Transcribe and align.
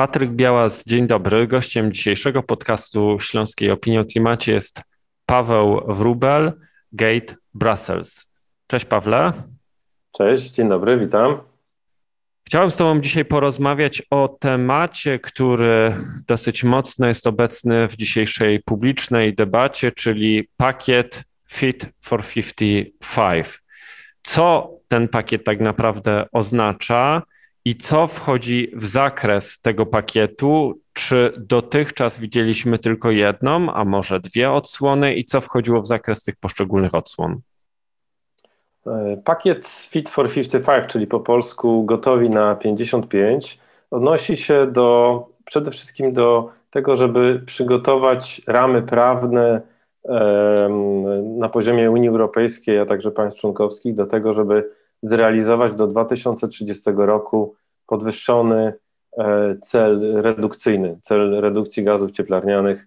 Patryk 0.00 0.30
Białas, 0.30 0.84
dzień 0.84 1.06
dobry. 1.06 1.46
Gościem 1.46 1.92
dzisiejszego 1.92 2.42
podcastu 2.42 3.16
Śląskiej 3.20 3.70
Opinii 3.70 3.98
o 3.98 4.04
Klimacie 4.04 4.52
jest 4.52 4.82
Paweł 5.26 5.80
Wrubel, 5.88 6.52
Gate 6.92 7.34
Brussels. 7.54 8.26
Cześć 8.66 8.84
Pawle. 8.84 9.32
Cześć, 10.12 10.50
dzień 10.50 10.68
dobry, 10.68 10.98
witam. 10.98 11.40
Chciałem 12.46 12.70
z 12.70 12.76
Tobą 12.76 13.00
dzisiaj 13.00 13.24
porozmawiać 13.24 14.02
o 14.10 14.28
temacie, 14.28 15.18
który 15.18 15.94
dosyć 16.28 16.64
mocno 16.64 17.06
jest 17.06 17.26
obecny 17.26 17.88
w 17.88 17.96
dzisiejszej 17.96 18.62
publicznej 18.62 19.34
debacie, 19.34 19.92
czyli 19.92 20.48
pakiet 20.56 21.24
Fit 21.50 21.86
for 22.04 22.24
55. 22.24 23.62
Co 24.22 24.70
ten 24.88 25.08
pakiet 25.08 25.44
tak 25.44 25.60
naprawdę 25.60 26.26
oznacza 26.32 27.22
i 27.64 27.76
co 27.76 28.06
wchodzi 28.06 28.72
w 28.76 28.84
zakres 28.84 29.60
tego 29.60 29.86
pakietu? 29.86 30.80
Czy 30.92 31.32
dotychczas 31.38 32.20
widzieliśmy 32.20 32.78
tylko 32.78 33.10
jedną, 33.10 33.72
a 33.72 33.84
może 33.84 34.20
dwie 34.20 34.50
odsłony 34.50 35.14
i 35.14 35.24
co 35.24 35.40
wchodziło 35.40 35.80
w 35.80 35.86
zakres 35.86 36.22
tych 36.22 36.36
poszczególnych 36.36 36.94
odsłon? 36.94 37.40
E, 38.86 39.16
pakiet 39.24 39.68
Fit 39.90 40.08
for 40.08 40.32
55, 40.32 40.86
czyli 40.86 41.06
po 41.06 41.20
polsku 41.20 41.84
gotowi 41.84 42.30
na 42.30 42.56
55, 42.56 43.58
odnosi 43.90 44.36
się 44.36 44.66
do 44.66 45.26
przede 45.44 45.70
wszystkim 45.70 46.10
do 46.10 46.50
tego, 46.70 46.96
żeby 46.96 47.42
przygotować 47.46 48.42
ramy 48.46 48.82
prawne 48.82 49.60
na 51.38 51.48
poziomie 51.48 51.90
Unii 51.90 52.08
Europejskiej, 52.08 52.78
a 52.78 52.86
także 52.86 53.10
państw 53.10 53.40
członkowskich 53.40 53.94
do 53.94 54.06
tego, 54.06 54.34
żeby 54.34 54.70
zrealizować 55.02 55.74
do 55.74 55.86
2030 55.86 56.90
roku 56.96 57.54
podwyższony 57.86 58.72
e, 59.18 59.56
cel 59.62 60.22
redukcyjny, 60.22 60.98
cel 61.02 61.40
redukcji 61.40 61.84
gazów 61.84 62.10
cieplarnianych 62.10 62.86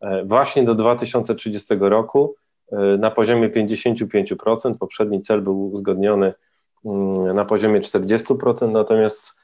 e, 0.00 0.24
właśnie 0.24 0.62
do 0.64 0.74
2030 0.74 1.74
roku 1.80 2.34
e, 2.72 2.76
na 2.76 3.10
poziomie 3.10 3.50
55%. 3.50 4.74
Poprzedni 4.74 5.22
cel 5.22 5.42
był 5.42 5.72
uzgodniony 5.72 6.34
mm, 6.84 7.32
na 7.32 7.44
poziomie 7.44 7.80
40%, 7.80 8.70
natomiast 8.70 9.40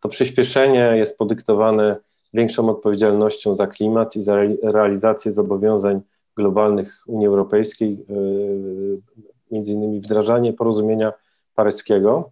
to 0.00 0.08
przyspieszenie 0.08 0.92
jest 0.96 1.18
podyktowane 1.18 1.96
większą 2.34 2.68
odpowiedzialnością 2.68 3.56
za 3.56 3.66
klimat 3.66 4.16
i 4.16 4.22
za 4.22 4.36
realizację 4.62 5.32
zobowiązań 5.32 6.00
globalnych 6.36 7.02
Unii 7.06 7.26
Europejskiej, 7.26 8.06
między 9.50 9.72
innymi 9.72 10.00
wdrażanie 10.00 10.52
porozumienia 10.52 11.12
paryskiego. 11.54 12.30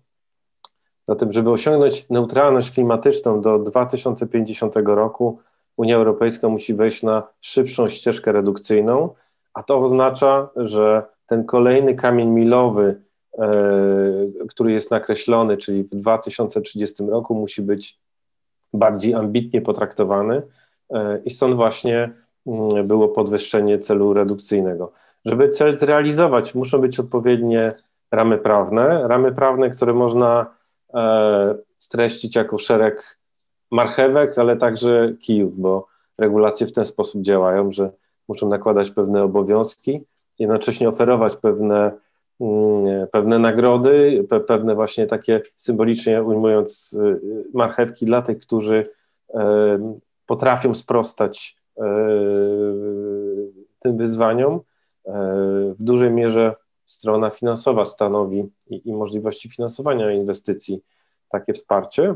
Zatem, 1.08 1.32
żeby 1.32 1.50
osiągnąć 1.50 2.06
neutralność 2.10 2.70
klimatyczną 2.70 3.40
do 3.40 3.58
2050 3.58 4.76
roku, 4.76 5.38
Unia 5.76 5.96
Europejska 5.96 6.48
musi 6.48 6.74
wejść 6.74 7.02
na 7.02 7.28
szybszą 7.40 7.88
ścieżkę 7.88 8.32
redukcyjną, 8.32 9.14
a 9.54 9.62
to 9.62 9.80
oznacza, 9.80 10.48
że 10.56 11.02
ten 11.26 11.44
kolejny 11.44 11.94
kamień 11.94 12.28
milowy, 12.28 13.00
e, 13.38 13.52
który 14.48 14.72
jest 14.72 14.90
nakreślony, 14.90 15.56
czyli 15.56 15.82
w 15.82 15.88
2030 15.90 17.04
roku, 17.08 17.34
musi 17.34 17.62
być 17.62 17.98
bardziej 18.72 19.14
ambitnie 19.14 19.60
potraktowany 19.60 20.42
e, 20.90 21.20
i 21.24 21.30
stąd 21.30 21.54
właśnie 21.54 22.10
mm, 22.46 22.86
było 22.86 23.08
podwyższenie 23.08 23.78
celu 23.78 24.12
redukcyjnego. 24.12 24.92
Żeby 25.24 25.48
cel 25.48 25.78
zrealizować, 25.78 26.54
muszą 26.54 26.80
być 26.80 27.00
odpowiednie 27.00 27.74
ramy 28.10 28.38
prawne, 28.38 29.08
ramy 29.08 29.32
prawne, 29.32 29.70
które 29.70 29.94
można 29.94 30.46
e, 30.94 31.54
streścić 31.78 32.36
jako 32.36 32.58
szereg 32.58 33.18
marchewek, 33.70 34.38
ale 34.38 34.56
także 34.56 35.12
kijów, 35.20 35.60
bo 35.60 35.86
regulacje 36.18 36.66
w 36.66 36.72
ten 36.72 36.84
sposób 36.84 37.22
działają, 37.22 37.72
że 37.72 37.90
muszą 38.28 38.48
nakładać 38.48 38.90
pewne 38.90 39.22
obowiązki, 39.22 40.04
jednocześnie 40.38 40.88
oferować 40.88 41.36
pewne, 41.36 41.92
mm, 42.40 43.06
pewne 43.12 43.38
nagrody, 43.38 44.26
pewne 44.46 44.74
właśnie 44.74 45.06
takie 45.06 45.40
symbolicznie 45.56 46.22
ujmując 46.22 46.92
y, 46.92 47.20
marchewki 47.54 48.06
dla 48.06 48.22
tych, 48.22 48.38
którzy 48.38 48.86
e, 49.34 49.94
potrafią 50.26 50.74
sprostać 50.74 51.56
e, 51.78 51.82
tym 53.80 53.96
wyzwaniom 53.96 54.60
w 55.74 55.76
dużej 55.78 56.10
mierze 56.10 56.54
strona 56.86 57.30
finansowa 57.30 57.84
stanowi 57.84 58.50
i, 58.70 58.88
i 58.88 58.92
możliwości 58.92 59.48
finansowania 59.48 60.12
inwestycji 60.12 60.82
takie 61.28 61.52
wsparcie. 61.52 62.14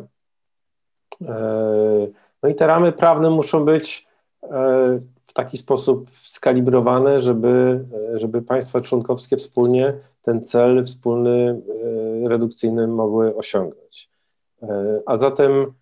E, 1.23 2.07
no 2.43 2.49
i 2.49 2.55
te 2.55 2.67
ramy 2.67 2.93
prawne 2.93 3.31
muszą 3.31 3.65
być 3.65 4.07
e, 4.43 4.49
w 5.27 5.33
taki 5.33 5.57
sposób 5.59 6.11
skalibrowane, 6.25 7.21
żeby, 7.21 7.85
żeby 8.15 8.43
państwa 8.43 8.81
członkowskie 8.81 9.37
wspólnie 9.37 9.95
ten 10.23 10.45
cel 10.45 10.85
wspólny 10.85 11.63
e, 12.25 12.29
redukcyjny 12.29 12.87
mogły 12.87 13.37
osiągnąć. 13.37 14.13
A 15.07 15.17
zatem 15.17 15.73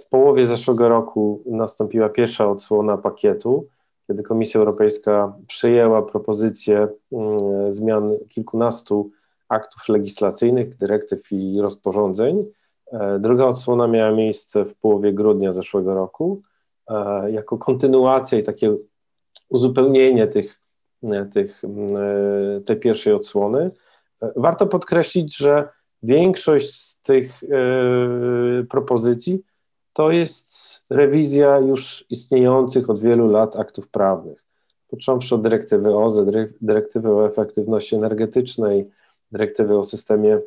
w 0.00 0.06
połowie 0.10 0.46
zeszłego 0.46 0.88
roku 0.88 1.42
nastąpiła 1.46 2.08
pierwsza 2.08 2.50
odsłona 2.50 2.98
pakietu, 2.98 3.66
kiedy 4.12 4.22
Komisja 4.22 4.60
Europejska 4.60 5.32
przyjęła 5.46 6.02
propozycję 6.02 6.88
mm, 7.12 7.72
zmian 7.72 8.16
kilkunastu 8.28 9.10
aktów 9.48 9.88
legislacyjnych, 9.88 10.76
dyrektyw 10.76 11.32
i 11.32 11.60
rozporządzeń. 11.60 12.44
E, 12.92 13.18
druga 13.18 13.44
odsłona 13.44 13.86
miała 13.86 14.10
miejsce 14.10 14.64
w 14.64 14.74
połowie 14.74 15.12
grudnia 15.12 15.52
zeszłego 15.52 15.94
roku. 15.94 16.42
E, 16.88 17.30
jako 17.30 17.58
kontynuacja 17.58 18.38
i 18.38 18.42
takie 18.42 18.76
uzupełnienie 19.48 20.26
tych, 20.26 20.60
e, 21.04 21.24
tych, 21.24 21.62
tej 22.66 22.76
pierwszej 22.76 23.12
odsłony. 23.12 23.70
Warto 24.36 24.66
podkreślić, 24.66 25.36
że 25.36 25.68
większość 26.02 26.74
z 26.74 27.00
tych 27.00 27.40
propozycji 28.70 29.42
to 29.92 30.10
jest 30.10 30.84
rewizja 30.90 31.58
już 31.58 32.04
istniejących 32.10 32.90
od 32.90 33.00
wielu 33.00 33.26
lat 33.30 33.56
aktów 33.56 33.88
prawnych. 33.88 34.44
Począwszy 34.88 35.34
od 35.34 35.42
dyrektywy 35.42 35.96
OZE, 35.96 36.26
dyrektywy 36.60 37.14
o 37.14 37.26
efektywności 37.26 37.96
energetycznej, 37.96 38.90
dyrektywy 39.32 39.78
o 39.78 39.84
systemie 39.84 40.40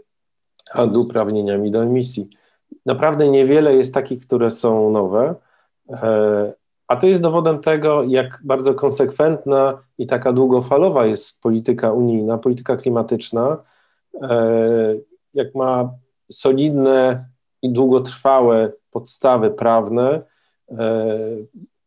handlu 0.70 1.02
uprawnieniami 1.02 1.72
do 1.72 1.84
emisji. 1.84 2.30
Naprawdę 2.86 3.30
niewiele 3.30 3.76
jest 3.76 3.94
takich, 3.94 4.20
które 4.28 4.52
są 4.52 4.90
nowe, 4.92 5.36
e, 5.90 6.54
a 6.88 6.96
to 6.96 7.08
jest 7.08 7.22
dowodem 7.22 7.60
tego, 7.60 8.04
jak 8.04 8.40
bardzo 8.44 8.74
konsekwentna 8.74 9.82
i 9.98 10.08
taka 10.08 10.34
długofalowa 10.34 11.06
jest 11.06 11.42
polityka 11.42 11.92
unijna, 11.92 12.38
polityka 12.38 12.78
klimatyczna, 12.78 13.58
e, 14.22 14.96
jak 15.34 15.56
ma 15.56 15.94
solidne 16.32 17.26
i 17.62 17.70
długotrwałe 17.70 18.72
podstawy 18.96 19.52
prawne, 19.52 20.22
e, 20.70 21.18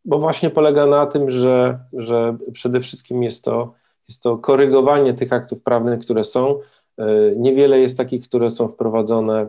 bo 0.05 0.19
właśnie 0.19 0.51
polega 0.51 0.87
na 0.87 1.07
tym, 1.07 1.31
że, 1.31 1.79
że 1.93 2.37
przede 2.53 2.81
wszystkim 2.81 3.23
jest 3.23 3.45
to, 3.45 3.73
jest 4.09 4.23
to 4.23 4.39
korygowanie 4.39 5.15
tych 5.15 5.33
aktów 5.33 5.63
prawnych, 5.63 6.01
które 6.01 6.25
są. 6.25 6.61
E, 6.99 7.07
niewiele 7.37 7.81
jest 7.81 7.97
takich, 7.97 8.29
które 8.29 8.51
są 8.51 8.69
wprowadzone 8.69 9.39
mm, 9.41 9.49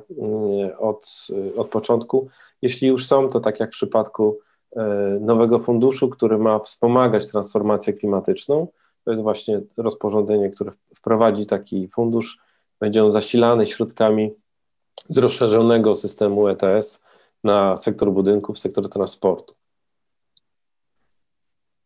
od, 0.80 1.28
od 1.58 1.68
początku. 1.68 2.28
Jeśli 2.62 2.88
już 2.88 3.08
są, 3.08 3.30
to 3.30 3.40
tak 3.40 3.60
jak 3.60 3.70
w 3.70 3.78
przypadku 3.80 4.40
e, 4.76 4.84
nowego 5.22 5.60
funduszu, 5.60 6.10
który 6.10 6.38
ma 6.38 6.60
wspomagać 6.60 7.28
transformację 7.28 7.94
klimatyczną, 7.94 8.68
to 9.06 9.12
jest 9.12 9.24
właśnie 9.24 9.62
rozporządzenie, 9.78 10.50
które 10.50 10.72
wprowadzi 10.96 11.46
taki 11.46 11.88
fundusz. 11.88 12.38
Będzie 12.80 13.04
on 13.04 13.12
zasilany 13.12 13.66
środkami 13.66 14.32
z 15.10 15.18
rozszerzonego 15.18 15.96
systemu 15.96 16.48
ETS 16.48 17.09
na 17.44 17.78
sektor 17.78 18.12
budynków, 18.12 18.60
sektor 18.60 18.90
transportu. 18.90 19.56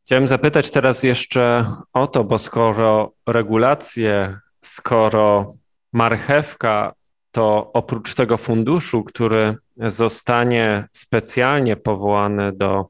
Chciałem 0.06 0.28
zapytać 0.28 0.72
teraz 0.72 1.04
jeszcze 1.04 1.66
o 1.94 2.08
to, 2.08 2.24
bo 2.24 2.38
skoro 2.38 3.14
regulacje, 3.28 4.40
skoro 4.62 5.54
marchewka, 5.94 6.94
to 7.32 7.72
oprócz 7.74 8.16
tego 8.16 8.38
funduszu, 8.38 9.04
który 9.04 9.56
zostanie 9.78 10.88
specjalnie 10.92 11.76
powołany 11.76 12.52
do 12.52 12.86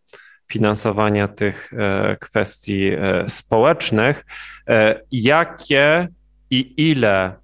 finansowania 0.51 1.27
tych 1.27 1.73
e, 1.73 2.17
kwestii 2.17 2.87
e, 2.87 3.23
społecznych, 3.27 4.25
e, 4.67 5.01
jakie 5.11 6.07
i 6.49 6.73
ile 6.91 7.42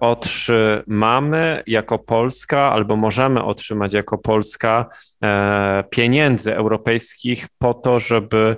otrzymamy 0.00 1.62
jako 1.66 1.98
Polska 1.98 2.72
albo 2.72 2.96
możemy 2.96 3.44
otrzymać 3.44 3.94
jako 3.94 4.18
Polska 4.18 4.86
e, 5.24 5.84
pieniędzy 5.90 6.56
europejskich 6.56 7.46
po 7.58 7.74
to, 7.74 7.98
żeby 7.98 8.56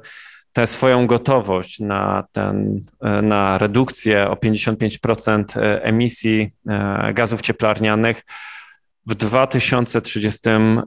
tę 0.52 0.66
swoją 0.66 1.06
gotowość 1.06 1.80
na, 1.80 2.24
ten, 2.32 2.80
e, 3.00 3.22
na 3.22 3.58
redukcję 3.58 4.30
o 4.30 4.34
55% 4.34 5.44
emisji 5.82 6.50
gazów 7.14 7.40
cieplarnianych 7.40 8.22
w 9.06 9.14
2030 9.14 10.40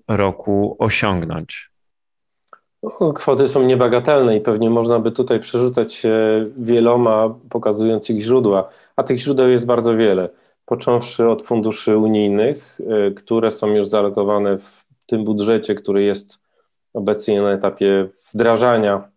roku 0.07 0.75
osiągnąć? 0.79 1.71
No, 2.83 3.13
kwoty 3.13 3.47
są 3.47 3.63
niebagatelne 3.63 4.37
i 4.37 4.41
pewnie 4.41 4.69
można 4.69 4.99
by 4.99 5.11
tutaj 5.11 5.39
przerzucać 5.39 6.03
wieloma, 6.57 7.35
pokazując 7.49 8.09
ich 8.09 8.21
źródła, 8.21 8.69
a 8.97 9.03
tych 9.03 9.19
źródeł 9.19 9.49
jest 9.49 9.65
bardzo 9.65 9.97
wiele. 9.97 10.29
Począwszy 10.65 11.29
od 11.29 11.45
funduszy 11.45 11.97
unijnych, 11.97 12.79
y, 12.79 13.13
które 13.13 13.51
są 13.51 13.67
już 13.67 13.87
zalokowane 13.87 14.57
w 14.57 14.85
tym 15.05 15.23
budżecie, 15.23 15.75
który 15.75 16.03
jest 16.03 16.39
obecnie 16.93 17.41
na 17.41 17.51
etapie 17.51 18.07
wdrażania, 18.33 19.09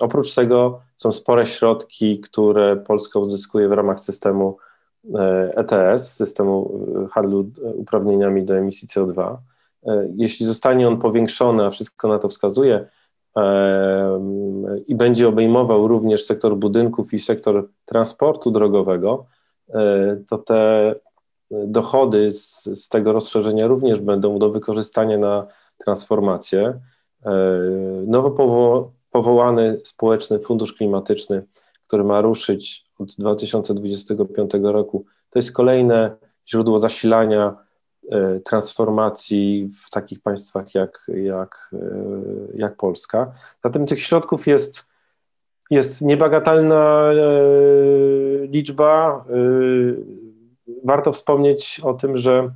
Oprócz 0.00 0.34
tego 0.34 0.80
są 0.96 1.12
spore 1.12 1.46
środki, 1.46 2.20
które 2.20 2.76
Polska 2.76 3.18
uzyskuje 3.18 3.68
w 3.68 3.72
ramach 3.72 4.00
systemu 4.00 4.58
ETS, 5.56 5.72
e 5.72 5.98
systemu 5.98 6.80
handlu 7.12 7.50
uprawnieniami 7.74 8.44
do 8.44 8.56
emisji 8.56 8.88
CO2. 8.88 9.36
E, 9.86 10.08
jeśli 10.16 10.46
zostanie 10.46 10.88
on 10.88 10.98
powiększony, 10.98 11.64
a 11.64 11.70
wszystko 11.70 12.08
na 12.08 12.18
to 12.18 12.28
wskazuje, 12.28 12.88
i 14.86 14.94
będzie 14.94 15.28
obejmował 15.28 15.88
również 15.88 16.24
sektor 16.24 16.56
budynków 16.56 17.12
i 17.12 17.18
sektor 17.18 17.68
transportu 17.84 18.50
drogowego, 18.50 19.26
e, 19.68 20.16
to 20.28 20.38
te 20.38 20.94
dochody 21.50 22.32
z, 22.32 22.64
z 22.64 22.88
tego 22.88 23.12
rozszerzenia 23.12 23.66
również 23.66 24.00
będą 24.00 24.38
do 24.38 24.50
wykorzystania 24.50 25.18
na 25.18 25.46
transformację. 25.84 26.80
E, 27.24 27.32
nowo 28.06 28.30
powo 28.30 28.92
powołany 29.10 29.80
Społeczny 29.84 30.38
Fundusz 30.38 30.72
Klimatyczny, 30.72 31.42
który 31.90 32.04
ma 32.04 32.20
ruszyć 32.20 32.86
od 32.98 33.08
2025 33.18 34.50
roku, 34.62 35.04
to 35.30 35.38
jest 35.38 35.52
kolejne 35.52 36.16
źródło 36.48 36.78
zasilania 36.78 37.56
e, 38.10 38.40
transformacji 38.40 39.70
w 39.86 39.90
takich 39.90 40.20
państwach 40.22 40.74
jak, 40.74 41.06
jak, 41.24 41.70
e, 41.72 41.78
jak 42.54 42.76
Polska. 42.76 43.32
Zatem 43.64 43.86
tych 43.86 44.00
środków 44.02 44.46
jest, 44.46 44.88
jest 45.70 46.02
niebagatelna 46.02 47.10
liczba. 48.42 49.24
Warto 50.84 51.12
wspomnieć 51.12 51.80
o 51.84 51.94
tym, 51.94 52.18
że 52.18 52.50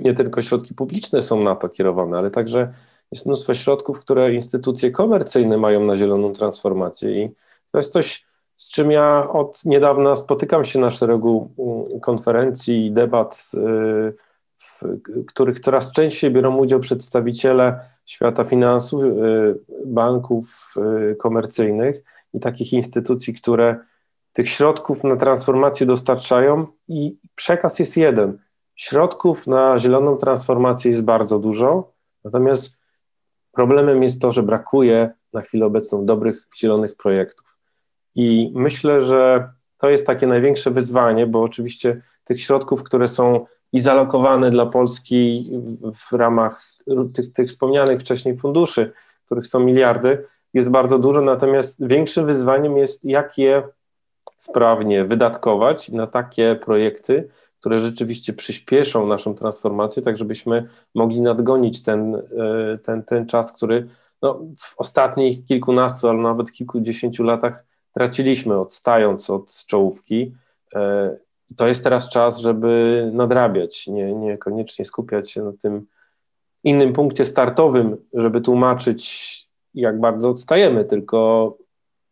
nie 0.00 0.14
tylko 0.14 0.42
środki 0.42 0.74
publiczne 0.74 1.22
są 1.22 1.42
na 1.42 1.56
to 1.56 1.68
kierowane, 1.68 2.18
ale 2.18 2.30
także 2.30 2.72
jest 3.12 3.26
mnóstwo 3.26 3.54
środków, 3.54 4.00
które 4.00 4.34
instytucje 4.34 4.90
komercyjne 4.90 5.58
mają 5.58 5.84
na 5.84 5.96
zieloną 5.96 6.32
transformację 6.32 7.24
i 7.24 7.30
to 7.72 7.78
jest 7.78 7.92
coś, 7.92 8.26
z 8.56 8.70
czym 8.70 8.90
ja 8.90 9.28
od 9.30 9.64
niedawna 9.64 10.16
spotykam 10.16 10.64
się 10.64 10.78
na 10.78 10.90
szeregu 10.90 11.50
mm, 11.58 12.00
konferencji 12.00 12.86
i 12.86 12.92
debat, 12.92 13.50
y, 13.54 14.14
w 14.58 14.82
których 15.26 15.60
coraz 15.60 15.92
częściej 15.92 16.30
biorą 16.30 16.56
udział 16.56 16.80
przedstawiciele 16.80 17.80
świata 18.06 18.44
finansów, 18.44 19.02
y, 19.02 19.58
banków 19.86 20.74
y, 21.10 21.16
komercyjnych 21.16 22.02
i 22.34 22.40
takich 22.40 22.72
instytucji, 22.72 23.34
które 23.34 23.76
tych 24.32 24.48
środków 24.48 25.04
na 25.04 25.16
transformację 25.16 25.86
dostarczają 25.86 26.66
i 26.88 27.18
przekaz 27.34 27.78
jest 27.78 27.96
jeden. 27.96 28.38
Środków 28.74 29.46
na 29.46 29.78
zieloną 29.78 30.16
transformację 30.16 30.90
jest 30.90 31.04
bardzo 31.04 31.38
dużo, 31.38 31.92
natomiast 32.24 32.76
Problemem 33.56 34.02
jest 34.02 34.22
to, 34.22 34.32
że 34.32 34.42
brakuje 34.42 35.10
na 35.32 35.42
chwilę 35.42 35.66
obecną 35.66 36.06
dobrych 36.06 36.48
zielonych 36.56 36.96
projektów. 36.96 37.55
I 38.16 38.52
myślę, 38.54 39.02
że 39.02 39.48
to 39.78 39.90
jest 39.90 40.06
takie 40.06 40.26
największe 40.26 40.70
wyzwanie, 40.70 41.26
bo 41.26 41.42
oczywiście 41.42 42.02
tych 42.24 42.40
środków, 42.40 42.82
które 42.82 43.08
są 43.08 43.46
i 43.72 43.80
zalokowane 43.80 44.50
dla 44.50 44.66
Polski 44.66 45.50
w 45.94 46.12
ramach 46.12 46.76
tych, 47.14 47.32
tych 47.32 47.48
wspomnianych 47.48 48.00
wcześniej 48.00 48.36
funduszy, 48.36 48.92
których 49.24 49.46
są 49.46 49.60
miliardy, 49.60 50.24
jest 50.54 50.70
bardzo 50.70 50.98
dużo, 50.98 51.20
natomiast 51.20 51.86
większym 51.86 52.26
wyzwaniem 52.26 52.76
jest, 52.76 53.04
jak 53.04 53.38
je 53.38 53.62
sprawnie 54.38 55.04
wydatkować 55.04 55.88
na 55.88 56.06
takie 56.06 56.54
projekty, 56.54 57.28
które 57.60 57.80
rzeczywiście 57.80 58.32
przyspieszą 58.32 59.06
naszą 59.06 59.34
transformację, 59.34 60.02
tak 60.02 60.18
żebyśmy 60.18 60.68
mogli 60.94 61.20
nadgonić 61.20 61.82
ten, 61.82 62.14
e, 62.14 62.78
ten, 62.78 63.02
ten 63.02 63.26
czas, 63.26 63.52
który 63.52 63.88
no, 64.22 64.40
w 64.58 64.74
ostatnich 64.78 65.44
kilkunastu, 65.44 66.08
ale 66.08 66.18
nawet 66.18 66.52
kilkudziesięciu 66.52 67.22
latach 67.22 67.64
traciliśmy, 67.96 68.60
odstając 68.60 69.30
od 69.30 69.64
czołówki. 69.66 70.34
E, 70.74 71.16
to 71.56 71.66
jest 71.66 71.84
teraz 71.84 72.08
czas, 72.08 72.38
żeby 72.38 73.10
nadrabiać, 73.12 73.86
nie, 73.86 74.12
niekoniecznie 74.12 74.84
skupiać 74.84 75.30
się 75.30 75.42
na 75.42 75.52
tym 75.52 75.86
innym 76.64 76.92
punkcie 76.92 77.24
startowym, 77.24 77.96
żeby 78.14 78.40
tłumaczyć, 78.40 79.02
jak 79.74 80.00
bardzo 80.00 80.30
odstajemy, 80.30 80.84
tylko 80.84 81.56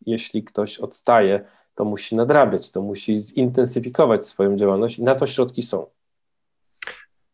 jeśli 0.07 0.45
ktoś 0.45 0.79
odstaje, 0.79 1.45
to 1.75 1.85
musi 1.85 2.17
nadrabiać, 2.17 2.71
to 2.71 2.83
musi 2.83 3.21
zintensyfikować 3.21 4.27
swoją 4.27 4.57
działalność 4.57 4.99
i 4.99 5.03
na 5.03 5.15
to 5.15 5.27
środki 5.27 5.63
są. 5.63 5.87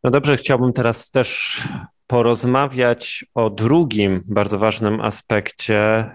No 0.04 0.10
dobrze, 0.10 0.36
chciałbym 0.36 0.72
teraz 0.72 1.10
też 1.10 1.62
porozmawiać 2.06 3.24
o 3.34 3.50
drugim 3.50 4.22
bardzo 4.28 4.58
ważnym 4.58 5.00
aspekcie 5.00 6.10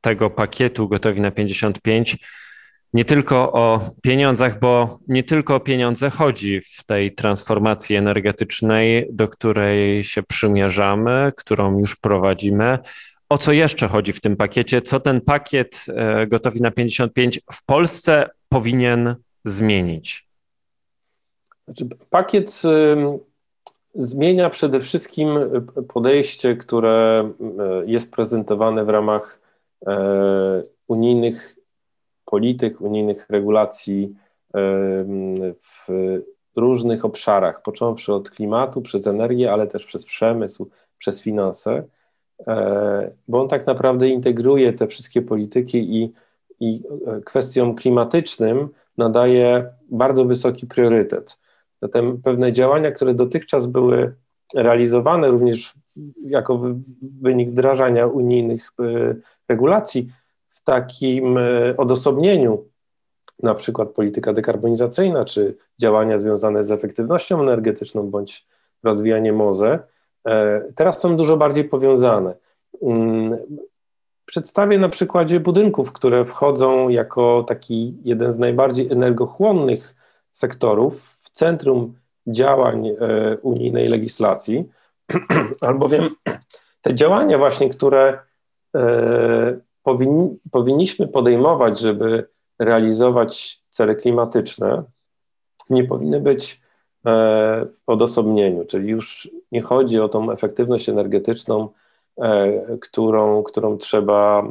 tego 0.00 0.30
pakietu 0.30 0.88
Gotowi 0.88 1.20
na 1.20 1.30
55. 1.30 2.16
Nie 2.92 3.04
tylko 3.04 3.52
o 3.52 3.80
pieniądzach, 4.02 4.60
bo 4.60 4.98
nie 5.08 5.22
tylko 5.22 5.54
o 5.54 5.60
pieniądze 5.60 6.10
chodzi 6.10 6.60
w 6.60 6.84
tej 6.84 7.14
transformacji 7.14 7.96
energetycznej, 7.96 9.08
do 9.12 9.28
której 9.28 10.04
się 10.04 10.22
przymierzamy, 10.22 11.32
którą 11.36 11.78
już 11.78 11.96
prowadzimy, 11.96 12.78
o 13.28 13.38
co 13.38 13.52
jeszcze 13.52 13.88
chodzi 13.88 14.12
w 14.12 14.20
tym 14.20 14.36
pakiecie? 14.36 14.82
Co 14.82 15.00
ten 15.00 15.20
pakiet 15.20 15.86
e, 15.88 16.26
gotowi 16.26 16.60
na 16.60 16.70
55 16.70 17.40
w 17.52 17.64
Polsce 17.64 18.30
powinien 18.48 19.14
zmienić? 19.44 20.26
Znaczy, 21.64 21.88
pakiet 22.10 22.62
zmienia 23.94 24.50
przede 24.50 24.80
wszystkim 24.80 25.28
podejście, 25.88 26.56
które 26.56 27.30
jest 27.86 28.12
prezentowane 28.12 28.84
w 28.84 28.88
ramach 28.88 29.45
unijnych 30.88 31.56
polityk, 32.24 32.80
unijnych 32.80 33.26
regulacji 33.30 34.14
w 35.62 35.88
różnych 36.56 37.04
obszarach, 37.04 37.62
począwszy 37.62 38.12
od 38.12 38.30
klimatu, 38.30 38.82
przez 38.82 39.06
energię, 39.06 39.52
ale 39.52 39.66
też 39.66 39.86
przez 39.86 40.04
przemysł, 40.04 40.70
przez 40.98 41.22
finanse. 41.22 41.84
E, 42.46 43.10
bo 43.28 43.42
on 43.42 43.48
tak 43.48 43.66
naprawdę 43.66 44.08
integruje 44.08 44.72
te 44.72 44.86
wszystkie 44.86 45.22
polityki 45.22 46.02
i, 46.02 46.12
i 46.60 46.82
e, 47.06 47.20
kwestiom 47.20 47.74
klimatycznym 47.74 48.68
nadaje 48.98 49.72
bardzo 49.90 50.24
wysoki 50.24 50.66
priorytet. 50.66 51.38
Zatem 51.82 52.22
pewne 52.22 52.52
działania, 52.52 52.90
które 52.90 53.14
dotychczas 53.14 53.66
były 53.66 54.14
realizowane 54.54 55.28
również 55.28 55.74
jako 56.16 56.60
wynik 57.20 57.50
wdrażania 57.50 58.06
unijnych 58.06 58.72
e, 58.80 59.14
regulacji 59.48 60.10
w 60.48 60.64
takim 60.64 61.38
odosobnieniu, 61.76 62.64
na 63.42 63.54
przykład 63.54 63.88
polityka 63.88 64.32
dekarbonizacyjna, 64.32 65.24
czy 65.24 65.56
działania 65.80 66.18
związane 66.18 66.64
z 66.64 66.70
efektywnością 66.70 67.40
energetyczną 67.40 68.10
bądź 68.10 68.46
rozwijanie 68.82 69.32
MOZE, 69.32 69.78
E, 70.26 70.62
teraz 70.74 71.00
są 71.00 71.16
dużo 71.16 71.36
bardziej 71.36 71.64
powiązane. 71.64 72.34
Mm, 72.82 73.38
przedstawię 74.24 74.78
na 74.78 74.88
przykładzie 74.88 75.40
budynków, 75.40 75.92
które 75.92 76.24
wchodzą 76.24 76.88
jako 76.88 77.44
taki 77.48 77.96
jeden 78.04 78.32
z 78.32 78.38
najbardziej 78.38 78.92
energochłonnych 78.92 79.94
sektorów 80.32 81.18
w 81.22 81.30
centrum 81.30 81.94
działań 82.26 82.88
e, 82.88 82.94
unijnej 83.42 83.88
legislacji, 83.88 84.68
albowiem 85.68 86.10
te 86.80 86.94
działania 86.94 87.38
właśnie, 87.38 87.68
które 87.68 88.18
e, 88.76 89.58
powinni, 89.82 90.38
powinniśmy 90.50 91.08
podejmować, 91.08 91.80
żeby 91.80 92.28
realizować 92.58 93.62
cele 93.70 93.94
klimatyczne, 93.94 94.82
nie 95.70 95.84
powinny 95.84 96.20
być 96.20 96.66
w 97.06 97.66
odosobnieniu, 97.86 98.64
czyli 98.64 98.88
już 98.88 99.30
nie 99.52 99.62
chodzi 99.62 100.00
o 100.00 100.08
tą 100.08 100.32
efektywność 100.32 100.88
energetyczną, 100.88 101.68
e, 102.18 102.78
którą, 102.80 103.42
którą 103.42 103.78
trzeba 103.78 104.42
e, 104.42 104.50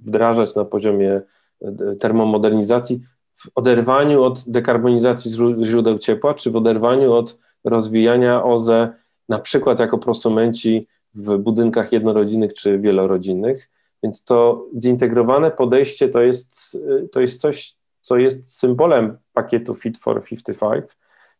wdrażać 0.00 0.54
na 0.54 0.64
poziomie 0.64 1.20
e, 1.62 1.96
termomodernizacji 2.00 3.00
w 3.42 3.48
oderwaniu 3.54 4.22
od 4.22 4.44
dekarbonizacji 4.48 5.30
źródeł 5.62 5.98
ciepła, 5.98 6.34
czy 6.34 6.50
w 6.50 6.56
oderwaniu 6.56 7.12
od 7.12 7.38
rozwijania 7.64 8.44
OZE 8.44 8.88
na 9.28 9.38
przykład 9.38 9.80
jako 9.80 9.98
prosumenci 9.98 10.86
w 11.14 11.38
budynkach 11.38 11.92
jednorodzinnych 11.92 12.54
czy 12.54 12.78
wielorodzinnych. 12.78 13.70
Więc 14.02 14.24
to 14.24 14.66
zintegrowane 14.82 15.50
podejście 15.50 16.08
to 16.08 16.20
jest, 16.20 16.78
to 17.12 17.20
jest 17.20 17.40
coś, 17.40 17.74
co 18.00 18.16
jest 18.16 18.58
symbolem 18.58 19.16
pakietu 19.32 19.74
Fit 19.74 19.98
for 19.98 20.24
55. 20.24 20.84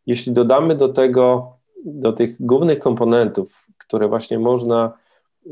Jeśli 0.05 0.31
dodamy 0.33 0.75
do 0.75 0.89
tego, 0.89 1.53
do 1.85 2.13
tych 2.13 2.45
głównych 2.45 2.79
komponentów, 2.79 3.67
które 3.77 4.07
właśnie 4.07 4.39
można, 4.39 4.93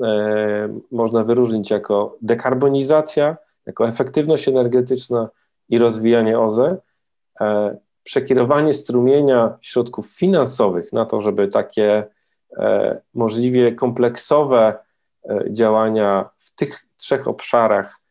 e, 0.01 0.79
można 0.91 1.23
wyróżnić 1.23 1.71
jako 1.71 2.17
dekarbonizacja, 2.21 3.37
jako 3.65 3.87
efektywność 3.87 4.47
energetyczna 4.47 5.29
i 5.71 5.77
rozwijanie 5.77 6.39
OZE, 6.39 6.77
e, 7.41 7.77
przekierowanie 8.03 8.73
strumienia 8.73 9.57
środków 9.61 10.07
finansowych 10.07 10.93
na 10.93 11.05
to, 11.05 11.21
żeby 11.21 11.47
takie 11.47 12.03
e, 12.57 13.01
możliwie 13.13 13.71
kompleksowe 13.71 14.75
e, 15.29 15.43
działania 15.53 16.29
w 16.37 16.55
tych 16.55 16.85
trzech 16.97 17.27
obszarach 17.27 18.01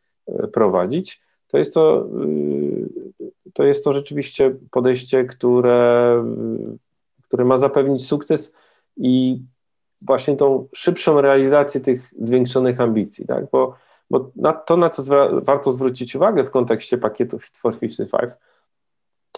prowadzić, 0.52 1.22
to 1.48 1.58
jest 1.58 1.74
to, 1.74 2.06
to 3.52 3.64
jest 3.64 3.84
to 3.84 3.92
rzeczywiście 3.92 4.54
podejście, 4.70 5.24
które, 5.24 6.24
które 7.22 7.44
ma 7.44 7.56
zapewnić 7.56 8.06
sukces 8.06 8.54
i 8.96 9.42
właśnie 10.02 10.36
tą 10.36 10.68
szybszą 10.74 11.20
realizację 11.20 11.80
tych 11.80 12.14
zwiększonych 12.20 12.80
ambicji, 12.80 13.26
tak? 13.26 13.50
bo, 13.50 13.76
bo 14.10 14.30
na 14.36 14.52
to, 14.52 14.76
na 14.76 14.90
co 14.90 15.02
warto 15.40 15.72
zwrócić 15.72 16.16
uwagę 16.16 16.44
w 16.44 16.50
kontekście 16.50 16.98
pakietu 16.98 17.38
Fit 17.38 17.58
for 17.58 17.78
55, 17.78 18.32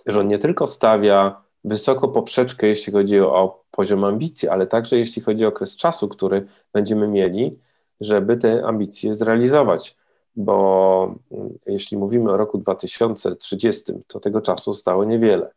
że 0.07 0.21
on 0.21 0.29
nie 0.29 0.38
tylko 0.38 0.67
stawia 0.67 1.43
wysoko 1.64 2.09
poprzeczkę, 2.09 2.67
jeśli 2.67 2.93
chodzi 2.93 3.21
o 3.21 3.62
poziom 3.71 4.05
ambicji, 4.05 4.49
ale 4.49 4.67
także 4.67 4.99
jeśli 4.99 5.23
chodzi 5.23 5.45
o 5.45 5.49
okres 5.49 5.76
czasu, 5.76 6.09
który 6.09 6.47
będziemy 6.73 7.09
mieli, 7.09 7.59
żeby 8.00 8.37
te 8.37 8.64
ambicje 8.64 9.14
zrealizować. 9.14 9.97
Bo 10.37 11.14
mm, 11.31 11.59
jeśli 11.67 11.97
mówimy 11.97 12.31
o 12.31 12.37
roku 12.37 12.59
2030, 12.59 13.93
to 14.07 14.21
tego 14.21 14.41
czasu 14.41 14.73
zostało 14.73 15.05
niewiele. 15.05 15.50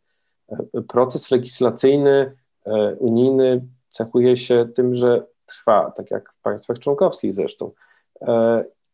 Proces 0.88 1.30
legislacyjny 1.30 2.36
e, 2.66 2.94
unijny 2.94 3.64
cechuje 3.88 4.36
się 4.36 4.68
tym, 4.74 4.94
że 4.94 5.26
trwa, 5.46 5.90
tak 5.90 6.10
jak 6.10 6.32
w 6.32 6.40
państwach 6.40 6.78
członkowskich 6.78 7.32
zresztą. 7.32 7.70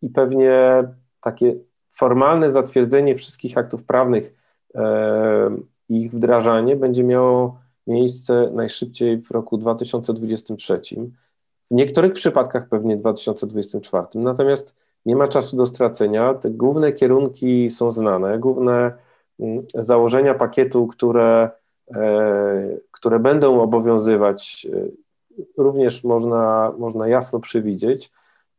E, 0.02 0.06
I 0.06 0.11
pewnie 0.11 0.85
takie 1.21 1.54
formalne 1.92 2.50
zatwierdzenie 2.50 3.16
wszystkich 3.16 3.59
aktów 3.59 3.85
prawnych 3.85 4.42
ich 5.88 6.12
wdrażanie 6.12 6.76
będzie 6.76 7.04
miało 7.04 7.59
miejsce 7.87 8.50
najszybciej 8.54 9.23
w 9.23 9.30
roku 9.30 9.59
2023. 9.59 10.80
W 11.71 11.75
niektórych 11.75 12.12
przypadkach 12.12 12.68
pewnie 12.68 12.97
2024. 12.97 14.06
Natomiast 14.14 14.76
nie 15.06 15.16
ma 15.16 15.28
czasu 15.28 15.56
do 15.56 15.66
stracenia. 15.66 16.35
Te 16.35 16.50
główne 16.50 16.92
kierunki 16.92 17.71
są 17.71 17.90
znane, 17.90 18.38
główne 18.38 18.92
mm, 19.40 19.66
założenia 19.75 20.35
pakietu, 20.35 20.87
które, 20.87 21.50
e, 21.94 22.78
które 22.90 23.18
będą 23.18 23.61
obowiązywać, 23.61 24.66
e, 24.73 24.88
również 25.56 26.04
można, 26.04 26.73
można 26.78 27.09
jasno 27.09 27.40
przewidzieć. 27.40 28.12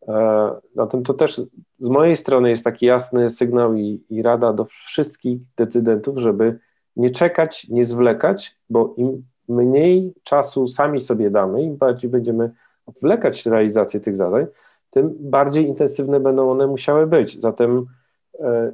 E, 0.07 0.51
zatem 0.75 1.03
to 1.03 1.13
też 1.13 1.41
z 1.79 1.87
mojej 1.87 2.17
strony 2.17 2.49
jest 2.49 2.63
taki 2.63 2.85
jasny 2.85 3.29
sygnał 3.29 3.75
i, 3.75 4.03
i 4.09 4.21
rada 4.21 4.53
do 4.53 4.65
wszystkich 4.65 5.39
decydentów, 5.57 6.17
żeby 6.17 6.59
nie 6.95 7.09
czekać, 7.09 7.69
nie 7.69 7.85
zwlekać, 7.85 8.57
bo 8.69 8.93
im 8.97 9.23
mniej 9.49 10.13
czasu 10.23 10.67
sami 10.67 11.01
sobie 11.01 11.29
damy, 11.29 11.63
im 11.63 11.77
bardziej 11.77 12.09
będziemy 12.09 12.51
odwlekać 12.85 13.45
realizację 13.45 13.99
tych 13.99 14.17
zadań, 14.17 14.45
tym 14.89 15.15
bardziej 15.19 15.67
intensywne 15.67 16.19
będą 16.19 16.51
one 16.51 16.67
musiały 16.67 17.07
być. 17.07 17.41
Zatem 17.41 17.85
e, 18.39 18.71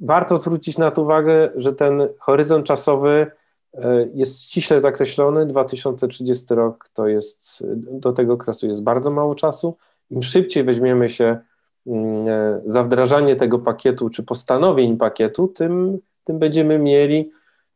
warto 0.00 0.36
zwrócić 0.36 0.78
na 0.78 0.90
to 0.90 1.02
uwagę, 1.02 1.50
że 1.54 1.72
ten 1.72 2.08
horyzont 2.18 2.66
czasowy 2.66 3.30
e, 3.74 4.08
jest 4.14 4.42
ściśle 4.42 4.80
zakreślony. 4.80 5.46
2030 5.46 6.54
rok 6.54 6.90
to 6.94 7.08
jest, 7.08 7.66
do 7.76 8.12
tego 8.12 8.32
okresu 8.32 8.66
jest 8.66 8.82
bardzo 8.82 9.10
mało 9.10 9.34
czasu. 9.34 9.76
Im 10.10 10.22
szybciej 10.22 10.64
weźmiemy 10.64 11.08
się 11.08 11.38
mm, 11.86 12.28
e, 12.28 12.60
za 12.64 12.84
wdrażanie 12.84 13.36
tego 13.36 13.58
pakietu 13.58 14.10
czy 14.10 14.22
postanowień 14.22 14.96
pakietu, 14.96 15.48
tym, 15.48 15.98
tym 16.24 16.38
będziemy 16.38 16.78
mieli 16.78 17.30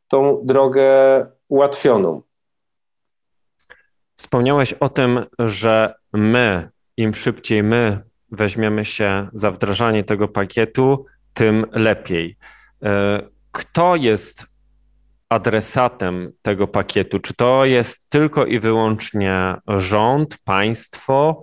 tą 0.08 0.40
drogę 0.44 0.86
ułatwioną. 1.48 2.22
Wspomniałeś 4.16 4.72
o 4.72 4.88
tym, 4.88 5.26
że 5.38 5.94
my, 6.12 6.70
im 6.96 7.14
szybciej 7.14 7.62
my 7.62 8.00
weźmiemy 8.30 8.84
się 8.84 9.28
za 9.32 9.50
wdrażanie 9.50 10.04
tego 10.04 10.28
pakietu, 10.28 11.06
tym 11.34 11.66
lepiej. 11.72 12.36
E, 12.82 13.20
kto 13.52 13.96
jest 13.96 14.46
adresatem 15.28 16.32
tego 16.42 16.68
pakietu? 16.68 17.20
Czy 17.20 17.34
to 17.34 17.64
jest 17.64 18.10
tylko 18.10 18.46
i 18.46 18.60
wyłącznie 18.60 19.56
rząd, 19.66 20.38
państwo, 20.44 21.42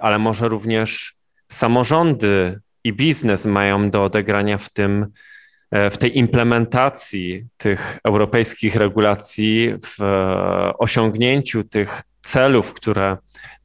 ale 0.00 0.18
może 0.18 0.48
również 0.48 1.14
samorządy 1.48 2.60
i 2.84 2.92
biznes 2.92 3.46
mają 3.46 3.90
do 3.90 4.04
odegrania 4.04 4.58
w 4.58 4.70
tym, 4.70 5.06
e, 5.70 5.90
w 5.90 5.98
tej 5.98 6.18
implementacji 6.18 7.46
tych 7.56 7.98
europejskich 8.04 8.76
regulacji, 8.76 9.74
w 9.86 10.04
osiągnięciu 10.78 11.64
tych 11.64 12.02
celów, 12.22 12.74
które 12.74 13.16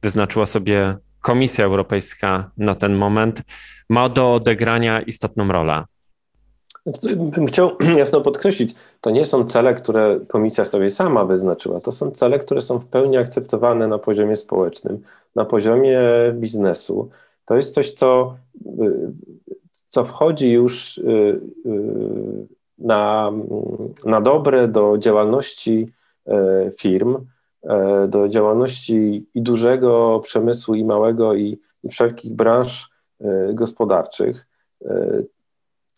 wyznaczyła 0.02 0.46
sobie 0.46 0.96
Komisja 1.20 1.64
Europejska 1.64 2.50
na 2.56 2.74
ten 2.74 2.94
moment, 2.94 3.42
ma 3.88 4.08
do 4.08 4.34
odegrania 4.34 5.00
istotną 5.00 5.52
rolę. 5.52 5.84
Bym 7.16 7.46
chciał 7.46 7.70
jasno 7.96 8.20
podkreślić, 8.20 8.74
to 9.00 9.10
nie 9.10 9.24
są 9.24 9.44
cele, 9.44 9.74
które 9.74 10.20
komisja 10.28 10.64
sobie 10.64 10.90
sama 10.90 11.24
wyznaczyła. 11.24 11.80
To 11.80 11.92
są 11.92 12.10
cele, 12.10 12.38
które 12.38 12.60
są 12.60 12.78
w 12.78 12.86
pełni 12.86 13.16
akceptowane 13.16 13.88
na 13.88 13.98
poziomie 13.98 14.36
społecznym, 14.36 15.02
na 15.34 15.44
poziomie 15.44 16.00
biznesu. 16.34 17.10
To 17.44 17.56
jest 17.56 17.74
coś, 17.74 17.92
co, 17.92 18.36
y, 18.82 19.12
co 19.88 20.04
wchodzi 20.04 20.52
już 20.52 20.98
y, 20.98 21.02
y, 21.66 22.46
na, 22.78 23.32
na 24.04 24.20
dobre 24.20 24.68
do 24.68 24.98
działalności 24.98 25.88
firm, 26.78 27.26
do 28.08 28.28
działalności 28.28 29.26
i 29.34 29.42
dużego 29.42 30.20
przemysłu, 30.24 30.74
i 30.74 30.84
małego, 30.84 31.34
i, 31.34 31.58
i 31.84 31.88
wszelkich 31.88 32.32
branż 32.32 32.90
gospodarczych 33.52 34.46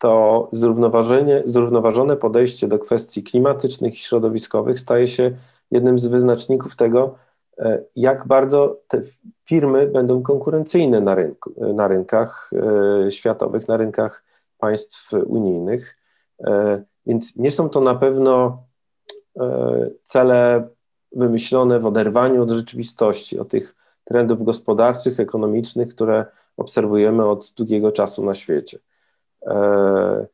to 0.01 0.49
zrównoważenie, 0.51 1.43
zrównoważone 1.45 2.17
podejście 2.17 2.67
do 2.67 2.79
kwestii 2.79 3.23
klimatycznych 3.23 3.93
i 3.93 3.97
środowiskowych 3.97 4.79
staje 4.79 5.07
się 5.07 5.31
jednym 5.71 5.99
z 5.99 6.07
wyznaczników 6.07 6.75
tego, 6.75 7.15
e, 7.57 7.83
jak 7.95 8.27
bardzo 8.27 8.79
te 8.87 9.01
firmy 9.45 9.87
będą 9.87 10.21
konkurencyjne 10.21 11.01
na, 11.01 11.15
rynku, 11.15 11.73
na 11.73 11.87
rynkach 11.87 12.49
e, 13.05 13.11
światowych, 13.11 13.67
na 13.67 13.77
rynkach 13.77 14.23
państw 14.57 15.13
unijnych. 15.13 15.97
E, 16.43 16.83
więc 17.05 17.35
nie 17.35 17.51
są 17.51 17.69
to 17.69 17.79
na 17.79 17.95
pewno 17.95 18.63
cele 20.03 20.67
wymyślone 21.11 21.79
w 21.79 21.85
oderwaniu 21.85 22.43
od 22.43 22.51
rzeczywistości, 22.51 23.39
od 23.39 23.49
tych 23.49 23.75
trendów 24.03 24.43
gospodarczych, 24.43 25.19
ekonomicznych, 25.19 25.87
które 25.87 26.25
obserwujemy 26.57 27.25
od 27.25 27.53
długiego 27.57 27.91
czasu 27.91 28.25
na 28.25 28.33
świecie. 28.33 28.79
E, 29.45 30.25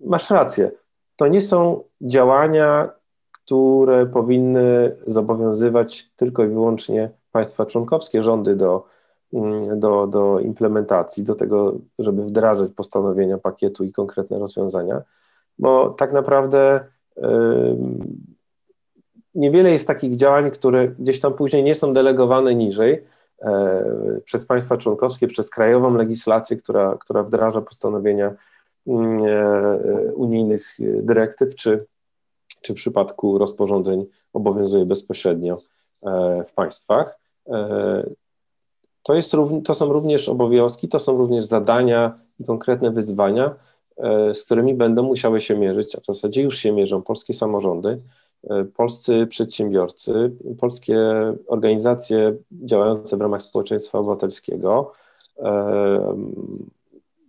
masz 0.00 0.30
rację. 0.30 0.70
To 1.16 1.26
nie 1.26 1.40
są 1.40 1.82
działania, 2.00 2.90
które 3.32 4.06
powinny 4.06 4.96
zobowiązywać 5.06 6.10
tylko 6.16 6.44
i 6.44 6.48
wyłącznie 6.48 7.10
państwa 7.32 7.66
członkowskie, 7.66 8.22
rządy 8.22 8.56
do, 8.56 8.84
mm, 9.32 9.80
do, 9.80 10.06
do 10.06 10.40
implementacji, 10.40 11.22
do 11.22 11.34
tego, 11.34 11.74
żeby 11.98 12.22
wdrażać 12.22 12.70
postanowienia 12.72 13.38
pakietu 13.38 13.84
i 13.84 13.92
konkretne 13.92 14.38
rozwiązania, 14.38 15.02
bo 15.58 15.90
tak 15.90 16.12
naprawdę 16.12 16.80
niewiele 19.34 19.70
jest 19.70 19.86
takich 19.86 20.16
działań, 20.16 20.50
które 20.50 20.88
gdzieś 20.88 21.20
tam 21.20 21.34
później 21.34 21.64
nie 21.64 21.74
są 21.74 21.92
delegowane 21.92 22.54
niżej 22.54 23.04
przez 24.24 24.46
państwa 24.46 24.76
członkowskie, 24.76 25.26
przez 25.26 25.50
krajową 25.50 25.94
legislację, 25.94 26.56
która, 26.56 26.96
która 27.00 27.22
wdraża 27.22 27.60
postanowienia 27.60 28.34
mm, 28.86 29.24
e, 29.24 30.14
unijnych 30.14 30.78
dyrektyw, 30.78 31.54
czy, 31.54 31.86
czy 32.62 32.72
w 32.72 32.76
przypadku 32.76 33.38
rozporządzeń 33.38 34.06
obowiązuje 34.32 34.86
bezpośrednio 34.86 35.58
e, 36.02 36.44
w 36.48 36.52
państwach. 36.52 37.18
To, 39.02 39.14
jest, 39.14 39.32
to 39.64 39.74
są 39.74 39.92
również 39.92 40.28
obowiązki, 40.28 40.88
to 40.88 40.98
są 40.98 41.18
również 41.18 41.44
zadania 41.44 42.18
i 42.40 42.44
konkretne 42.44 42.90
wyzwania, 42.90 43.54
z 44.34 44.44
którymi 44.44 44.74
będą 44.74 45.02
musiały 45.02 45.40
się 45.40 45.56
mierzyć, 45.56 45.96
a 45.96 46.00
w 46.00 46.06
zasadzie 46.06 46.42
już 46.42 46.58
się 46.58 46.72
mierzą 46.72 47.02
polskie 47.02 47.34
samorządy 47.34 48.00
polscy 48.74 49.26
przedsiębiorcy, 49.26 50.32
polskie 50.60 50.98
organizacje 51.46 52.36
działające 52.50 53.16
w 53.16 53.20
ramach 53.20 53.42
społeczeństwa 53.42 53.98
obywatelskiego. 53.98 54.92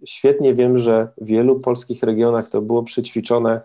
Świetnie 0.05 0.53
wiem, 0.53 0.77
że 0.77 1.07
w 1.17 1.25
wielu 1.25 1.59
polskich 1.59 2.03
regionach 2.03 2.47
to 2.47 2.61
było 2.61 2.83
przećwiczone 2.83 3.61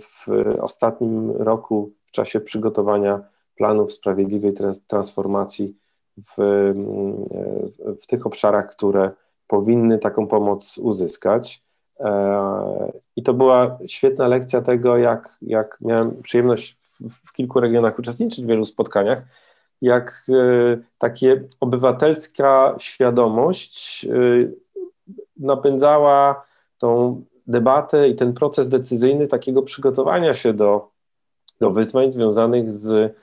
w 0.00 0.26
ostatnim 0.60 1.30
roku 1.30 1.92
w 2.06 2.10
czasie 2.10 2.40
przygotowania 2.40 3.20
planów 3.56 3.92
sprawiedliwej 3.92 4.54
transformacji 4.86 5.76
w, 6.18 6.34
w 8.02 8.06
tych 8.06 8.26
obszarach, 8.26 8.70
które 8.70 9.10
powinny 9.46 9.98
taką 9.98 10.26
pomoc 10.26 10.78
uzyskać. 10.78 11.67
E, 12.00 12.92
I 13.16 13.22
to 13.22 13.34
była 13.34 13.78
świetna 13.86 14.28
lekcja 14.28 14.62
tego, 14.62 14.96
jak, 14.96 15.38
jak 15.42 15.78
miałem 15.80 16.22
przyjemność 16.22 16.76
w, 17.00 17.28
w 17.28 17.32
kilku 17.32 17.60
regionach 17.60 17.98
uczestniczyć 17.98 18.44
w 18.44 18.48
wielu 18.48 18.64
spotkaniach, 18.64 19.22
jak 19.82 20.26
e, 20.28 20.78
takie 20.98 21.44
obywatelska 21.60 22.74
świadomość 22.78 24.04
e, 24.04 24.10
napędzała 25.36 26.44
tą 26.78 27.22
debatę 27.46 28.08
i 28.08 28.14
ten 28.14 28.32
proces 28.32 28.68
decyzyjny 28.68 29.28
takiego 29.28 29.62
przygotowania 29.62 30.34
się 30.34 30.52
do, 30.52 30.90
do 31.60 31.70
wyzwań 31.70 32.12
związanych 32.12 32.74
z, 32.74 33.16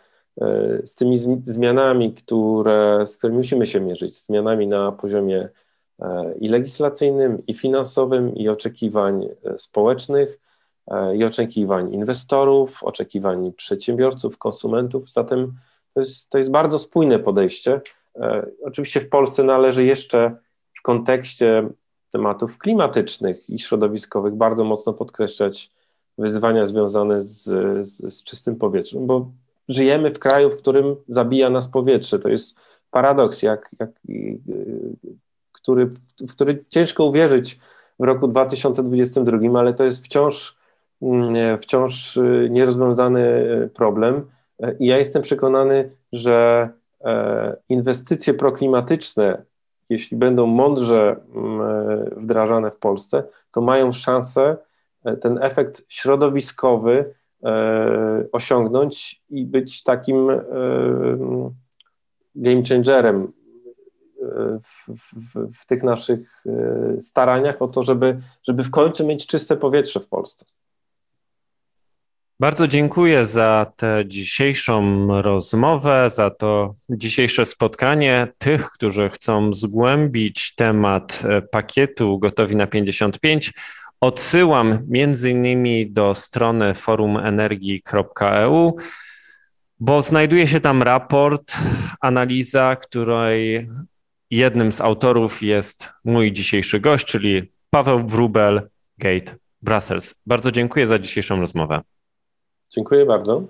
z 0.86 0.96
tymi 0.96 1.17
zmianami, 1.46 2.13
które, 2.13 3.03
z 3.08 3.17
którymi 3.17 3.38
musimy 3.38 3.65
się 3.65 3.79
mierzyć, 3.79 4.25
zmianami 4.25 4.67
na 4.67 4.91
poziomie 4.91 5.50
i 6.39 6.49
legislacyjnym, 6.49 7.43
i 7.47 7.53
finansowym, 7.53 8.35
i 8.35 8.49
oczekiwań 8.49 9.29
e, 9.45 9.59
społecznych, 9.59 10.39
e, 10.87 11.15
i 11.15 11.23
oczekiwań 11.23 11.93
inwestorów, 11.93 12.83
oczekiwań 12.83 13.53
przedsiębiorców, 13.53 14.37
konsumentów. 14.37 15.11
Zatem 15.11 15.53
to 15.93 15.99
jest, 15.99 16.29
to 16.29 16.37
jest 16.37 16.51
bardzo 16.51 16.79
spójne 16.79 17.19
podejście. 17.19 17.81
Oczywiście 18.63 19.01
w 19.01 19.09
Polsce 19.09 19.43
należy 19.43 19.85
jeszcze 19.85 20.35
w 20.73 20.81
kontekście 20.81 21.69
tematów 22.11 22.57
klimatycznych 22.57 23.49
i 23.49 23.59
środowiskowych 23.59 24.35
bardzo 24.35 24.63
mocno 24.63 24.93
podkreślać 24.93 25.71
wyzwania 26.17 26.65
związane 26.65 27.23
z, 27.23 27.43
z, 27.87 28.13
z 28.13 28.23
czystym 28.23 28.55
powietrzem, 28.55 29.07
bo 29.07 29.31
żyjemy 29.69 30.11
w 30.11 30.19
kraju, 30.19 30.51
w 30.51 30.57
którym 30.57 30.95
zabija 31.07 31.49
nas 31.49 31.67
powietrze. 31.67 32.19
To 32.19 32.29
jest 32.29 32.57
paradoks, 32.91 33.41
jak, 33.41 33.75
jak 33.79 33.89
który, 35.65 35.86
w 36.19 36.31
który 36.31 36.65
ciężko 36.69 37.05
uwierzyć 37.05 37.60
w 38.00 38.03
roku 38.03 38.27
2022, 38.27 39.60
ale 39.60 39.74
to 39.74 39.84
jest 39.84 40.05
wciąż, 40.05 40.57
mm, 41.01 41.60
wciąż 41.60 42.17
y, 42.17 42.48
nierozwiązany 42.51 43.22
y, 43.65 43.69
problem. 43.74 44.25
Y, 44.63 44.77
I 44.79 44.86
ja 44.86 44.98
jestem 44.98 45.22
przekonany, 45.22 45.91
że 46.13 46.69
e, 47.03 47.55
inwestycje 47.69 48.34
proklimatyczne, 48.34 49.43
jeśli 49.89 50.17
będą 50.17 50.45
mądrze 50.48 51.15
mm, 51.36 52.22
wdrażane 52.24 52.72
w 52.72 52.77
Polsce, 52.77 53.24
to 53.51 53.62
mają 53.62 53.91
szansę 53.91 54.57
e, 55.05 55.17
ten 55.17 55.43
efekt 55.43 55.86
środowiskowy 55.89 57.13
e, 57.43 58.25
osiągnąć 58.31 59.22
i 59.29 59.45
być 59.45 59.84
takim 59.84 60.27
game 62.36 62.63
changerem 62.69 63.34
w, 64.63 64.88
w, 64.88 65.13
w, 65.62 65.65
tych 65.65 65.84
naszych 65.84 66.44
e, 66.46 67.01
staraniach 67.01 67.62
o 67.62 67.67
to, 67.67 67.84
żeby, 67.84 68.22
żeby 68.48 68.63
w 68.63 68.72
końcu 68.72 69.08
mieć 69.08 69.27
czyste 69.27 69.58
powietrze 69.58 70.00
w 70.00 70.08
Polsce. 70.08 70.46
Bardzo 72.39 72.67
dziękuję 72.67 73.25
za 73.25 73.72
tę 73.75 74.03
dzisiejszą 74.08 75.08
rozmowę, 75.22 76.10
za 76.10 76.29
to 76.29 76.74
dzisiejsze 76.89 77.46
spotkanie. 77.46 78.27
Tych, 78.38 78.72
którzy 78.72 79.09
chcą 79.09 79.53
zgłębić 79.53 80.55
temat 80.55 81.24
e, 81.29 81.42
pakietu 81.42 82.20
Gotowi 82.20 82.55
na 82.55 82.68
55, 82.68 83.53
odsyłam 84.01 84.79
między 84.90 85.29
innymi 85.29 85.92
do 85.92 86.16
strony 86.16 86.74
forumenergii.eu, 86.74 88.77
bo 89.79 90.01
znajduje 90.01 90.48
się 90.48 90.59
tam 90.59 90.83
raport, 90.83 91.57
analiza, 92.01 92.75
której 92.75 93.68
Jednym 94.35 94.71
z 94.71 94.81
autorów 94.81 95.41
jest 95.41 95.89
mój 96.03 96.31
dzisiejszy 96.31 96.79
gość, 96.79 97.05
czyli 97.05 97.51
Paweł 97.69 98.07
Wrubel, 98.07 98.69
Gate 98.98 99.35
Brussels. 99.61 100.15
Bardzo 100.25 100.51
dziękuję 100.51 100.87
za 100.87 101.00
dzisiejszą 101.00 101.39
rozmowę. 101.39 101.81
Dziękuję 102.69 103.05
bardzo. 103.05 103.43